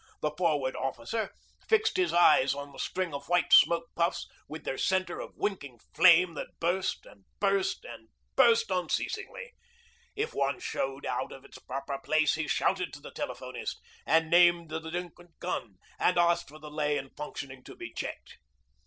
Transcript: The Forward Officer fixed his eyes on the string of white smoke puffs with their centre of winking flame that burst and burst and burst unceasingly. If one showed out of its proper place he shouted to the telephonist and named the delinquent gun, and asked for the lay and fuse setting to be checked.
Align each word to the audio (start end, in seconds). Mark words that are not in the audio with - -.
The 0.23 0.31
Forward 0.35 0.75
Officer 0.75 1.29
fixed 1.69 1.95
his 1.95 2.11
eyes 2.11 2.55
on 2.55 2.71
the 2.71 2.79
string 2.79 3.13
of 3.13 3.29
white 3.29 3.53
smoke 3.53 3.85
puffs 3.95 4.27
with 4.47 4.63
their 4.63 4.79
centre 4.79 5.19
of 5.19 5.35
winking 5.37 5.79
flame 5.93 6.33
that 6.33 6.59
burst 6.59 7.05
and 7.05 7.23
burst 7.39 7.85
and 7.85 8.09
burst 8.35 8.71
unceasingly. 8.71 9.53
If 10.15 10.33
one 10.33 10.59
showed 10.59 11.05
out 11.05 11.31
of 11.31 11.45
its 11.45 11.59
proper 11.59 11.99
place 12.03 12.33
he 12.33 12.47
shouted 12.47 12.93
to 12.93 12.99
the 12.99 13.11
telephonist 13.11 13.75
and 14.03 14.31
named 14.31 14.69
the 14.71 14.79
delinquent 14.79 15.37
gun, 15.37 15.75
and 15.99 16.17
asked 16.17 16.49
for 16.49 16.57
the 16.57 16.71
lay 16.71 16.97
and 16.97 17.11
fuse 17.15 17.41
setting 17.41 17.63
to 17.65 17.75
be 17.75 17.93
checked. 17.93 18.39